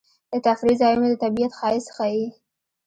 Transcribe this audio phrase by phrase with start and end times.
[0.31, 2.25] د تفریح ځایونه د طبیعت ښایست ښيي.